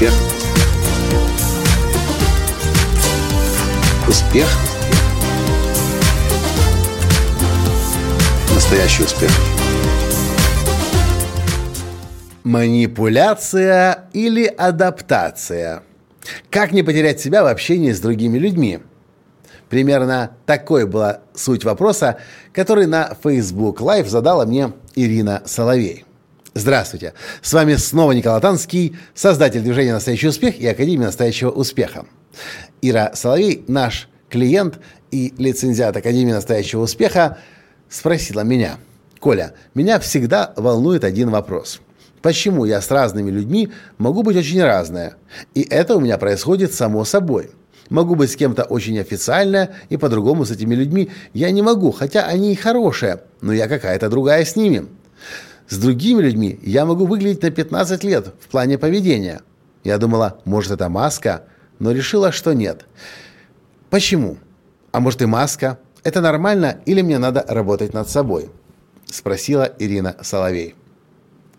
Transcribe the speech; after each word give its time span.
Успех. 0.00 0.14
Успех. 4.08 4.46
Настоящий 8.54 9.02
успех. 9.02 9.30
Манипуляция 12.44 14.08
или 14.14 14.46
адаптация? 14.46 15.82
Как 16.48 16.72
не 16.72 16.82
потерять 16.82 17.20
себя 17.20 17.42
в 17.42 17.46
общении 17.48 17.92
с 17.92 18.00
другими 18.00 18.38
людьми? 18.38 18.78
Примерно 19.68 20.30
такой 20.46 20.86
была 20.86 21.20
суть 21.34 21.64
вопроса, 21.64 22.16
который 22.54 22.86
на 22.86 23.14
Facebook 23.22 23.82
Live 23.82 24.08
задала 24.08 24.46
мне 24.46 24.72
Ирина 24.94 25.42
Соловей. 25.44 26.06
Здравствуйте! 26.54 27.14
С 27.42 27.52
вами 27.52 27.76
снова 27.76 28.10
Николай 28.10 28.40
Танский, 28.40 28.96
создатель 29.14 29.60
движения 29.60 29.92
«Настоящий 29.92 30.26
успех» 30.26 30.58
и 30.58 30.66
Академии 30.66 31.04
«Настоящего 31.04 31.50
успеха». 31.50 32.06
Ира 32.82 33.12
Соловей, 33.14 33.64
наш 33.68 34.08
клиент 34.28 34.80
и 35.12 35.32
лицензиат 35.38 35.96
Академии 35.96 36.32
«Настоящего 36.32 36.82
успеха», 36.82 37.38
спросила 37.88 38.40
меня, 38.40 38.78
«Коля, 39.20 39.54
меня 39.74 40.00
всегда 40.00 40.52
волнует 40.56 41.04
один 41.04 41.30
вопрос. 41.30 41.80
Почему 42.20 42.64
я 42.64 42.80
с 42.80 42.90
разными 42.90 43.30
людьми 43.30 43.70
могу 43.98 44.24
быть 44.24 44.36
очень 44.36 44.60
разная? 44.60 45.14
И 45.54 45.62
это 45.62 45.94
у 45.94 46.00
меня 46.00 46.18
происходит 46.18 46.74
само 46.74 47.04
собой. 47.04 47.50
Могу 47.90 48.16
быть 48.16 48.32
с 48.32 48.36
кем-то 48.36 48.64
очень 48.64 48.98
официально, 48.98 49.70
и 49.88 49.96
по-другому 49.96 50.44
с 50.44 50.50
этими 50.50 50.74
людьми 50.74 51.10
я 51.32 51.52
не 51.52 51.62
могу, 51.62 51.92
хотя 51.92 52.24
они 52.24 52.52
и 52.52 52.56
хорошие, 52.56 53.20
но 53.40 53.52
я 53.52 53.68
какая-то 53.68 54.08
другая 54.08 54.44
с 54.44 54.56
ними». 54.56 54.88
С 55.70 55.78
другими 55.78 56.20
людьми 56.20 56.58
я 56.62 56.84
могу 56.84 57.06
выглядеть 57.06 57.42
на 57.42 57.50
15 57.52 58.02
лет 58.02 58.34
в 58.40 58.48
плане 58.48 58.76
поведения. 58.76 59.40
Я 59.84 59.98
думала, 59.98 60.40
может, 60.44 60.72
это 60.72 60.88
маска, 60.88 61.44
но 61.78 61.92
решила, 61.92 62.32
что 62.32 62.52
нет. 62.52 62.86
Почему? 63.88 64.36
А 64.90 64.98
может 64.98 65.22
и 65.22 65.26
маска? 65.26 65.78
Это 66.02 66.20
нормально 66.20 66.80
или 66.86 67.02
мне 67.02 67.18
надо 67.18 67.44
работать 67.46 67.94
над 67.94 68.10
собой? 68.10 68.50
Спросила 69.04 69.72
Ирина 69.78 70.16
Соловей. 70.22 70.74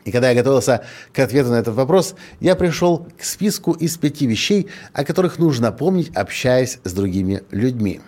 И 0.03 0.12
когда 0.12 0.30
я 0.30 0.36
готовился 0.36 0.84
к 1.14 1.20
ответу 1.20 1.52
на 1.52 1.59
этот 1.59 1.75
вопрос, 1.75 2.16
я 2.42 2.58
пришел 2.58 3.08
к 3.18 3.23
списку 3.23 3.72
из 3.72 3.98
пяти 3.98 4.28
вещей, 4.28 4.68
о 4.92 5.06
которых 5.06 5.40
нужно 5.40 5.72
помнить, 5.72 6.14
общаясь 6.18 6.80
с 6.84 6.92
другими 6.92 7.44
людьми. 7.52 8.02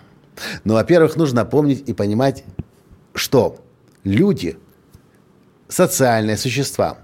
Ну, 0.64 0.74
во-первых, 0.74 1.16
нужно 1.16 1.46
помнить 1.46 1.88
и 1.88 1.94
понимать, 1.94 2.44
что 3.14 3.58
люди 4.02 4.58
социальные 5.74 6.36
существа. 6.36 6.98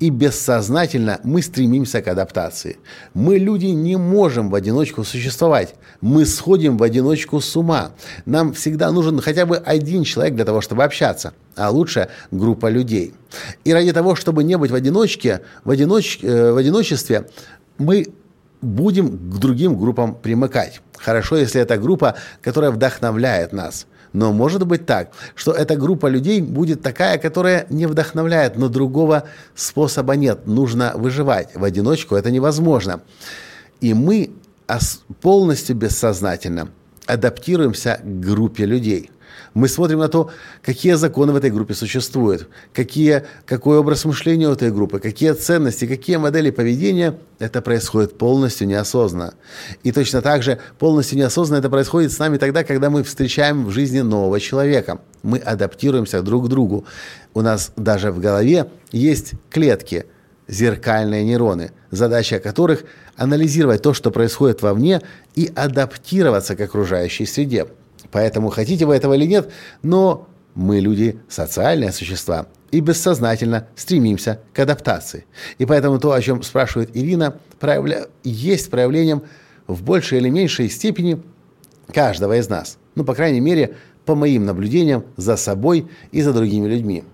И 0.00 0.10
бессознательно 0.10 1.20
мы 1.22 1.42
стремимся 1.42 2.02
к 2.02 2.08
адаптации. 2.08 2.78
Мы, 3.14 3.38
люди, 3.38 3.66
не 3.66 3.96
можем 3.96 4.50
в 4.50 4.54
одиночку 4.54 5.04
существовать. 5.04 5.74
Мы 6.00 6.26
сходим 6.26 6.76
в 6.76 6.82
одиночку 6.82 7.40
с 7.40 7.56
ума. 7.56 7.92
Нам 8.26 8.52
всегда 8.52 8.90
нужен 8.90 9.20
хотя 9.20 9.46
бы 9.46 9.56
один 9.56 10.04
человек 10.04 10.34
для 10.34 10.44
того, 10.44 10.60
чтобы 10.60 10.84
общаться, 10.84 11.32
а 11.56 11.70
лучше 11.70 12.08
группа 12.30 12.66
людей. 12.70 13.14
И 13.64 13.72
ради 13.72 13.92
того, 13.92 14.14
чтобы 14.16 14.44
не 14.44 14.58
быть 14.58 14.70
в 14.70 14.74
одиночке, 14.74 15.40
в, 15.64 15.70
одиноч... 15.70 16.18
Э, 16.22 16.52
в 16.52 16.56
одиночестве, 16.56 17.26
мы 17.78 18.06
будем 18.62 19.16
к 19.16 19.38
другим 19.38 19.78
группам 19.78 20.14
примыкать. 20.14 20.80
Хорошо, 20.96 21.36
если 21.36 21.60
это 21.60 21.78
группа, 21.78 22.16
которая 22.42 22.70
вдохновляет 22.70 23.52
нас– 23.52 23.86
но 24.12 24.32
может 24.32 24.66
быть 24.66 24.86
так, 24.86 25.12
что 25.34 25.52
эта 25.52 25.76
группа 25.76 26.06
людей 26.06 26.40
будет 26.40 26.82
такая, 26.82 27.18
которая 27.18 27.66
не 27.70 27.86
вдохновляет, 27.86 28.56
но 28.56 28.68
другого 28.68 29.24
способа 29.54 30.16
нет. 30.16 30.46
Нужно 30.46 30.92
выживать. 30.96 31.54
В 31.54 31.62
одиночку 31.64 32.16
это 32.16 32.30
невозможно. 32.30 33.02
И 33.80 33.94
мы 33.94 34.30
полностью 35.20 35.76
бессознательно 35.76 36.68
адаптируемся 37.06 38.00
к 38.02 38.20
группе 38.20 38.66
людей– 38.66 39.10
мы 39.54 39.68
смотрим 39.68 39.98
на 39.98 40.08
то, 40.08 40.30
какие 40.62 40.94
законы 40.94 41.32
в 41.32 41.36
этой 41.36 41.50
группе 41.50 41.74
существуют, 41.74 42.48
какие, 42.72 43.24
какой 43.46 43.78
образ 43.78 44.04
мышления 44.04 44.48
у 44.48 44.52
этой 44.52 44.70
группы, 44.70 44.98
какие 44.98 45.32
ценности, 45.32 45.86
какие 45.86 46.16
модели 46.16 46.50
поведения. 46.50 47.18
Это 47.38 47.62
происходит 47.62 48.18
полностью 48.18 48.66
неосознанно. 48.66 49.34
И 49.82 49.92
точно 49.92 50.22
так 50.22 50.42
же 50.42 50.58
полностью 50.78 51.18
неосознанно 51.18 51.60
это 51.60 51.70
происходит 51.70 52.12
с 52.12 52.18
нами 52.18 52.36
тогда, 52.36 52.64
когда 52.64 52.90
мы 52.90 53.02
встречаем 53.02 53.64
в 53.64 53.70
жизни 53.70 54.00
нового 54.00 54.40
человека. 54.40 55.00
Мы 55.22 55.38
адаптируемся 55.38 56.22
друг 56.22 56.46
к 56.46 56.48
другу. 56.48 56.84
У 57.34 57.42
нас 57.42 57.72
даже 57.76 58.12
в 58.12 58.20
голове 58.20 58.66
есть 58.92 59.32
клетки– 59.50 60.06
зеркальные 60.50 61.24
нейроны, 61.24 61.70
задача 61.90 62.40
которых– 62.40 62.84
анализировать 63.16 63.82
то, 63.82 63.94
что 63.94 64.10
происходит 64.10 64.62
вовне, 64.62 65.00
и 65.34 65.50
адаптироваться 65.54 66.56
к 66.56 66.60
окружающей 66.60 67.26
среде. 67.26 67.66
Поэтому 68.10 68.48
хотите 68.48 68.86
вы 68.86 68.94
этого 68.94 69.14
или 69.14 69.26
нет, 69.26 69.50
но 69.82 70.28
мы 70.54 70.80
люди 70.80 71.20
социальные 71.28 71.92
существа 71.92 72.46
и 72.70 72.80
бессознательно 72.80 73.68
стремимся 73.76 74.40
к 74.52 74.58
адаптации. 74.58 75.26
И 75.58 75.66
поэтому 75.66 75.98
то, 75.98 76.12
о 76.12 76.20
чем 76.20 76.42
спрашивает 76.42 76.96
Ирина, 76.96 77.36
проявля... 77.58 78.06
есть 78.22 78.70
проявлением 78.70 79.22
в 79.66 79.82
большей 79.82 80.18
или 80.18 80.28
меньшей 80.28 80.68
степени 80.70 81.22
каждого 81.92 82.36
из 82.38 82.48
нас. 82.48 82.78
Ну, 82.94 83.04
по 83.04 83.14
крайней 83.14 83.40
мере, 83.40 83.76
по 84.04 84.14
моим 84.14 84.44
наблюдениям 84.44 85.04
за 85.16 85.36
собой 85.36 85.88
и 86.10 86.22
за 86.22 86.32
другими 86.32 86.68
людьми. 86.68 87.04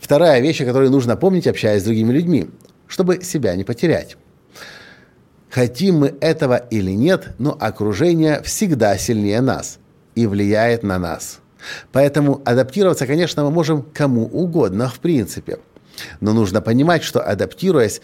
Вторая 0.00 0.40
вещь, 0.40 0.60
о 0.60 0.66
которой 0.66 0.90
нужно 0.90 1.16
помнить, 1.16 1.46
общаясь 1.46 1.82
с 1.82 1.84
другими 1.84 2.12
людьми, 2.12 2.50
чтобы 2.86 3.22
себя 3.22 3.54
не 3.56 3.64
потерять. 3.64 4.16
Хотим 5.50 5.98
мы 5.98 6.14
этого 6.20 6.56
или 6.56 6.90
нет, 6.90 7.34
но 7.38 7.56
окружение 7.58 8.42
всегда 8.42 8.98
сильнее 8.98 9.40
нас– 9.40 9.78
и 10.16 10.26
влияет 10.26 10.82
на 10.82 10.98
нас. 10.98 11.38
Поэтому 11.92 12.42
адаптироваться, 12.44 13.06
конечно, 13.06 13.44
мы 13.44 13.50
можем 13.52 13.82
кому 13.82 14.24
угодно, 14.26 14.88
в 14.88 14.98
принципе. 14.98 15.58
Но 16.20 16.32
нужно 16.32 16.60
понимать, 16.60 17.04
что 17.04 17.20
адаптируясь, 17.20 18.00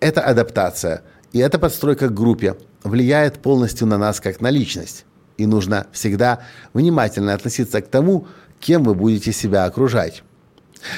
эта 0.00 0.20
адаптация 0.20 1.02
и 1.32 1.38
эта 1.38 1.58
подстройка 1.58 2.08
к 2.08 2.14
группе 2.14 2.56
влияет 2.84 3.40
полностью 3.40 3.86
на 3.86 3.98
нас 3.98 4.20
как 4.20 4.40
на 4.40 4.50
личность. 4.50 5.04
И 5.38 5.46
нужно 5.46 5.86
всегда 5.92 6.40
внимательно 6.74 7.34
относиться 7.34 7.80
к 7.80 7.88
тому, 7.88 8.26
кем 8.60 8.84
вы 8.84 8.94
будете 8.94 9.32
себя 9.32 9.64
окружать. 9.64 10.22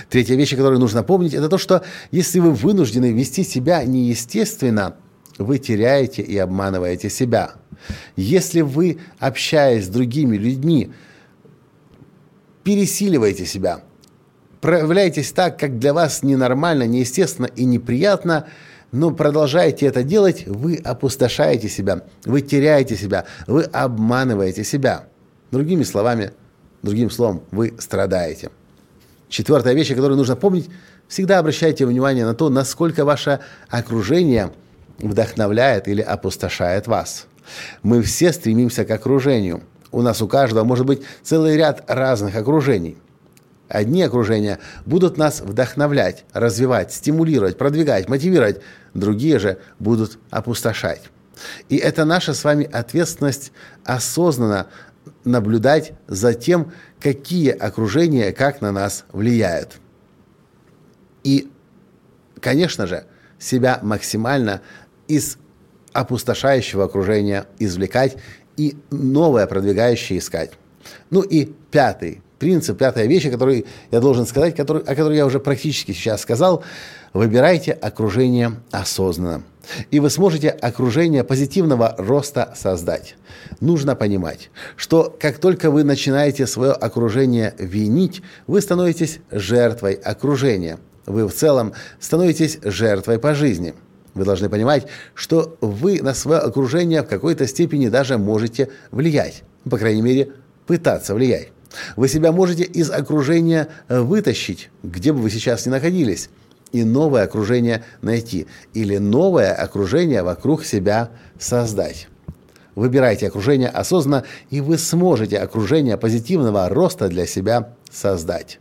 Третья 0.09 0.35
вещь, 0.35 0.51
которую 0.51 0.81
нужно 0.81 1.03
помнить, 1.03 1.35
это 1.35 1.49
то, 1.49 1.59
что 1.59 1.83
если 2.11 2.41
вы 2.41 2.53
вынуждены 2.53 3.13
вести 3.13 3.45
себя 3.45 3.85
неестественно, 3.85 4.97
вы 5.39 5.59
теряете 5.59 6.23
и 6.23 6.37
обманываете 6.39 7.11
себя– 7.11 7.53
если 8.17 8.61
вы, 8.61 8.99
общаясь 9.19 9.87
с 9.87 9.89
другими 9.89 10.37
людьми, 10.37 10.93
пересиливаете 12.63 13.47
себя, 13.47 13.83
проявляетесь 14.61 15.33
так, 15.33 15.59
как 15.59 15.79
для 15.79 15.93
вас 15.93 16.23
ненормально, 16.23 16.87
неестественно 16.87 17.47
и 17.47 17.65
неприятно, 17.65 18.47
но 18.93 19.11
продолжаете 19.11 19.87
это 19.87 20.03
делать, 20.03 20.47
вы 20.47 20.77
опустошаете 20.77 21.69
себя, 21.69 22.05
вы 22.25 22.41
теряете 22.41 22.97
себя, 22.97 23.27
вы 23.47 23.65
обманываете 23.65 24.65
себя. 24.65 25.09
Другими 25.51 25.83
словами, 25.83 26.33
другим 26.83 27.11
словом, 27.11 27.43
вы 27.51 27.75
страдаете. 27.79 28.51
Четвертая 29.29 29.75
вещь, 29.75 29.91
о 29.91 29.97
которой 29.97 30.17
нужно 30.17 30.37
помнить, 30.37 30.71
всегда 31.09 31.39
обращайте 31.39 31.87
внимание 31.87 32.25
на 32.25 32.35
то, 32.35 32.49
насколько 32.51 33.05
ваше 33.05 33.41
окружение 33.69 34.53
вдохновляет 34.99 35.89
или 35.89 36.01
опустошает 36.01 36.87
вас. 36.87 37.27
Мы 37.83 38.03
все 38.03 38.33
стремимся 38.33 38.85
к 38.85 38.91
окружению. 38.91 39.63
У 39.91 40.03
нас 40.03 40.23
у 40.23 40.29
каждого 40.29 40.65
может 40.65 40.87
быть 40.87 41.03
целый 41.23 41.57
ряд 41.57 41.85
разных 41.89 42.37
окружений. 42.37 42.99
Одни 43.69 44.03
окружения 44.03 44.59
будут 44.85 45.17
нас 45.17 45.41
вдохновлять, 45.41 46.25
развивать, 46.33 46.93
стимулировать, 46.93 47.57
продвигать, 47.57 48.09
мотивировать. 48.09 48.61
Другие 48.93 49.39
же 49.39 49.59
будут 49.79 50.19
опустошать. 50.31 51.03
И 51.69 51.77
это 51.77 52.05
наша 52.05 52.35
с 52.35 52.45
вами 52.45 52.69
ответственность 52.71 53.53
осознанно 53.85 54.69
наблюдать 55.25 55.93
за 56.07 56.35
тем, 56.35 56.73
какие 57.01 57.51
окружения 57.51 58.33
как 58.33 58.61
на 58.61 58.73
нас 58.73 59.05
влияют. 59.13 59.81
И, 61.23 61.51
конечно 62.41 62.87
же, 62.87 63.05
себя 63.39 63.81
максимально 63.83 64.63
из 65.09 65.39
опустошающего 65.93 66.85
окружения 66.85 67.47
извлекать 67.59 68.17
и 68.57 68.77
новое 68.91 69.47
продвигающее 69.47 70.19
искать. 70.19 70.51
Ну 71.11 71.23
и 71.23 71.47
пятый 71.71 72.21
принцип, 72.39 72.77
пятая 72.77 73.07
вещь, 73.07 73.27
о 73.27 73.31
которой 73.31 73.65
я 73.91 74.01
должен 74.01 74.27
сказать, 74.27 74.55
который, 74.55 74.83
о 74.83 74.95
которой 74.95 75.17
я 75.17 75.25
уже 75.25 75.41
практически 75.41 75.93
сейчас 75.93 76.21
сказал, 76.21 76.63
выбирайте 77.15 77.73
окружение 77.73 78.57
осознанно. 78.71 79.45
И 79.91 79.99
вы 79.99 80.11
сможете 80.11 80.51
окружение 80.51 81.25
позитивного 81.25 81.95
роста 81.97 82.53
создать. 82.55 83.17
Нужно 83.61 83.97
понимать, 83.97 84.51
что 84.77 85.17
как 85.19 85.39
только 85.39 85.71
вы 85.71 85.85
начинаете 85.85 86.47
свое 86.47 86.73
окружение 86.73 87.55
винить, 87.59 88.21
вы 88.47 88.61
становитесь 88.61 89.21
жертвой 89.31 89.95
окружения. 89.95 90.79
Вы 91.07 91.27
в 91.27 91.33
целом 91.33 91.73
становитесь 91.99 92.59
жертвой 92.63 93.19
по 93.19 93.35
жизни– 93.35 93.75
Вы 94.15 94.25
должны 94.25 94.49
понимать, 94.49 94.87
что 95.15 95.57
вы 95.61 96.01
на 96.03 96.15
свое 96.15 96.41
окружение 96.41 97.03
в 97.03 97.09
какой-то 97.09 97.47
степени 97.47 97.89
даже 97.89 98.17
можете 98.17 98.71
влиять. 98.91 99.43
По 99.69 99.77
крайней 99.77 100.03
мере, 100.03 100.33
пытаться 100.67 101.15
влиять. 101.15 101.49
Вы 101.97 102.09
себя 102.09 102.31
можете 102.31 102.63
из 102.63 102.91
окружения 102.91 103.69
вытащить, 103.89 104.71
где 104.83 105.13
бы 105.13 105.21
вы 105.21 105.31
сейчас 105.31 105.67
ни 105.67 105.71
находились, 105.71 106.31
и 106.71 106.85
новое 106.85 107.25
окружение 107.25 107.85
найти. 108.03 108.47
Или 108.73 108.99
новое 108.99 109.53
окружение 109.53 110.23
вокруг 110.23 110.65
себя 110.65 111.11
создать. 111.39 112.09
Выбирайте 112.75 113.29
окружение 113.29 113.69
осознанно, 113.69 114.25
и 114.51 114.61
вы 114.61 114.79
сможете 114.79 115.39
окружение 115.39 115.97
позитивного 115.97 116.69
роста 116.69 117.09
для 117.09 117.27
себя 117.27 117.75
создать. 117.91 118.59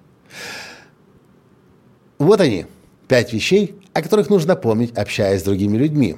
Вот 2.19 2.39
они, 2.39 2.67
пять 3.07 3.33
вещей, 3.33 3.75
о 3.94 4.01
которых 4.01 4.29
нужно 4.29 4.55
помнить, 4.55 4.97
общаясь 4.97 5.41
с 5.41 5.44
другими 5.44 5.77
людьми, 5.77 6.17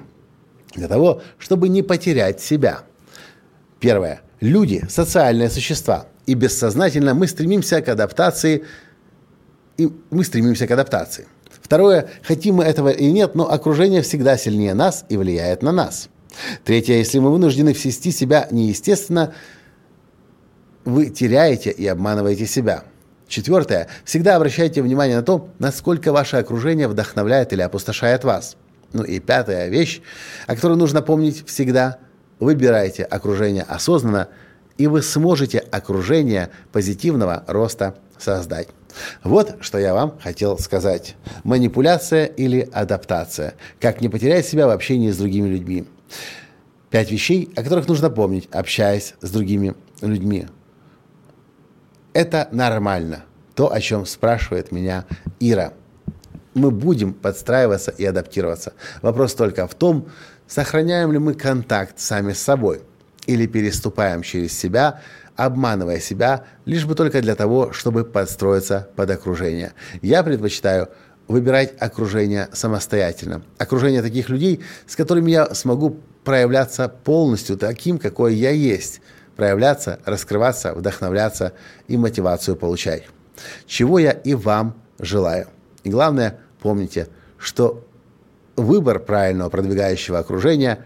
для 0.73 0.87
того, 0.87 1.21
чтобы 1.37 1.69
не 1.69 1.81
потерять 1.81 2.41
себя. 2.41 2.79
Первое. 3.79 4.21
Люди– 4.39 4.83
социальные 4.89 5.49
существа, 5.49 6.07
и 6.25 6.33
бессознательно 6.33 7.13
мы 7.13 7.27
стремимся 7.27 7.81
к 7.81 7.89
адаптации, 7.89 8.63
и 9.77 9.89
мы 10.09 10.23
стремимся 10.23 10.67
к 10.67 10.71
адаптации. 10.71 11.27
Второе. 11.61 12.09
Хотим 12.21 12.55
мы 12.55 12.63
этого 12.63 12.89
или 12.89 13.11
нет, 13.11 13.35
но 13.35 13.49
окружение 13.49 14.01
всегда 14.01 14.37
сильнее 14.37 14.73
нас 14.73 15.05
и 15.09 15.17
влияет 15.17 15.63
на 15.63 15.71
нас– 15.71 16.09
Третье, 16.63 16.95
если 16.95 17.19
мы 17.19 17.31
вынуждены 17.31 17.69
вести 17.69 18.11
себя 18.11 18.47
неестественно, 18.51 19.33
вы 20.83 21.09
теряете 21.09 21.71
и 21.71 21.85
обманываете 21.87 22.45
себя. 22.45 22.83
Четвертое, 23.27 23.87
всегда 24.03 24.35
обращайте 24.35 24.81
внимание 24.81 25.17
на 25.17 25.23
то, 25.23 25.49
насколько 25.59 26.11
ваше 26.11 26.37
окружение 26.37 26.87
вдохновляет 26.87 27.53
или 27.53 27.61
опустошает 27.61 28.23
вас. 28.23 28.55
Ну 28.93 29.03
и 29.03 29.19
пятая 29.19 29.67
вещь, 29.69 30.01
о 30.47 30.55
которой 30.55 30.77
нужно 30.77 31.01
помнить 31.01 31.45
всегда, 31.47 31.97
выбирайте 32.39 33.03
окружение 33.03 33.63
осознанно, 33.63 34.29
и 34.77 34.87
вы 34.87 35.01
сможете 35.01 35.59
окружение 35.59 36.49
позитивного 36.71 37.43
роста 37.47 37.95
создать. 38.17 38.67
Вот 39.23 39.57
что 39.59 39.77
я 39.77 39.93
вам 39.93 40.17
хотел 40.19 40.57
сказать. 40.57 41.15
Манипуляция 41.43 42.25
или 42.25 42.69
адаптация. 42.71 43.55
Как 43.79 44.01
не 44.01 44.09
потерять 44.09 44.45
себя 44.45 44.67
в 44.67 44.69
общении 44.69 45.11
с 45.11 45.17
другими 45.17 45.49
людьми. 45.49 45.85
Пять 46.89 47.11
вещей, 47.11 47.51
о 47.55 47.63
которых 47.63 47.87
нужно 47.87 48.09
помнить, 48.09 48.47
общаясь 48.51 49.15
с 49.21 49.29
другими 49.29 49.75
людьми. 50.01 50.47
Это 52.15 52.47
нормально. 52.53 53.25
То, 53.55 53.73
о 53.73 53.81
чем 53.81 54.05
спрашивает 54.05 54.71
меня 54.71 55.03
Ира. 55.41 55.73
Мы 56.53 56.71
будем 56.71 57.13
подстраиваться 57.13 57.91
и 57.91 58.05
адаптироваться. 58.05 58.71
Вопрос 59.01 59.33
только 59.33 59.67
в 59.67 59.75
том, 59.75 60.07
сохраняем 60.47 61.11
ли 61.11 61.19
мы 61.19 61.33
контакт 61.33 61.99
сами 61.99 62.31
с 62.31 62.39
собой 62.39 62.83
или 63.25 63.47
переступаем 63.47 64.21
через 64.21 64.57
себя, 64.57 65.01
обманывая 65.35 65.99
себя, 65.99 66.45
лишь 66.63 66.85
бы 66.85 66.95
только 66.95 67.21
для 67.21 67.35
того, 67.35 67.73
чтобы 67.73 68.05
подстроиться 68.05 68.87
под 68.95 69.09
окружение. 69.09 69.73
Я 70.01 70.23
предпочитаю 70.23 70.87
выбирать 71.27 71.73
окружение 71.81 72.47
самостоятельно. 72.53 73.41
Окружение 73.57 74.01
таких 74.01 74.29
людей, 74.29 74.61
с 74.87 74.95
которыми 74.95 75.31
я 75.31 75.53
смогу 75.53 75.99
проявляться 76.23 76.87
полностью 76.87 77.57
таким, 77.57 77.97
какой 77.97 78.35
я 78.35 78.51
есть. 78.51 79.01
Проявляться, 79.35 79.99
раскрываться, 80.05 80.73
вдохновляться 80.73 81.53
и 81.87 81.97
мотивацию 81.97 82.55
получать. 82.55 83.03
Чего 83.65 83.99
я 83.99 84.11
и 84.11 84.33
вам 84.33 84.75
желаю. 84.99 85.47
И 85.83 85.89
главное, 85.89 86.39
помните, 86.61 87.09
что 87.37 87.85
выбор 88.55 88.99
правильного 88.99 89.49
продвигающего 89.49 90.19
окружения 90.19 90.85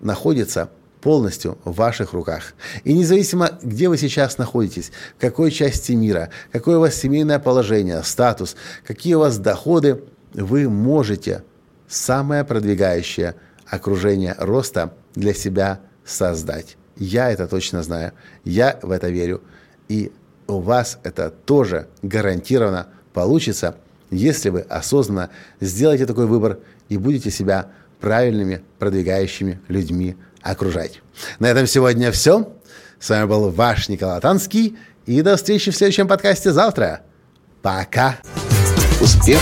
находится 0.00 0.70
полностью 1.00 1.58
в 1.64 1.74
ваших 1.74 2.12
руках. 2.12 2.54
И 2.84 2.92
независимо, 2.92 3.58
где 3.62 3.88
вы 3.88 3.98
сейчас 3.98 4.38
находитесь, 4.38 4.90
в 5.16 5.20
какой 5.20 5.50
части 5.50 5.92
мира, 5.92 6.30
какое 6.52 6.78
у 6.78 6.80
вас 6.80 6.94
семейное 6.94 7.38
положение, 7.38 8.02
статус, 8.02 8.56
какие 8.86 9.14
у 9.14 9.20
вас 9.20 9.38
доходы, 9.38 10.02
вы 10.34 10.68
можете 10.68 11.44
самое 11.88 12.44
продвигающее 12.44 13.34
окружение 13.66 14.34
роста 14.38 14.92
для 15.14 15.34
себя 15.34 15.80
создать. 16.04 16.76
Я 16.98 17.30
это 17.30 17.46
точно 17.46 17.82
знаю, 17.82 18.12
я 18.44 18.78
в 18.82 18.90
это 18.90 19.08
верю, 19.08 19.42
и 19.88 20.12
у 20.46 20.60
вас 20.60 20.98
это 21.04 21.30
тоже 21.30 21.88
гарантированно 22.02 22.88
получится, 23.12 23.76
если 24.10 24.48
вы 24.48 24.60
осознанно 24.60 25.30
сделаете 25.60 26.06
такой 26.06 26.26
выбор 26.26 26.58
и 26.88 26.96
будете 26.96 27.30
себя 27.30 27.70
правильными 28.00 28.62
продвигающими 28.78 29.60
людьми 29.68 30.16
окружать. 30.42 31.02
На 31.38 31.46
этом 31.46 31.66
сегодня 31.66 32.10
все. 32.12 32.52
С 32.98 33.10
вами 33.10 33.26
был 33.26 33.50
ваш 33.50 33.88
Николай 33.88 34.20
Танский. 34.20 34.76
И 35.06 35.22
до 35.22 35.36
встречи 35.36 35.70
в 35.70 35.76
следующем 35.76 36.08
подкасте 36.08 36.52
завтра. 36.52 37.02
Пока. 37.62 38.18
Успех. 39.00 39.40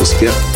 Успех. 0.00 0.55